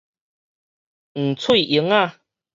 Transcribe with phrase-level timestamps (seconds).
[1.13, 2.19] 黃喙鶯仔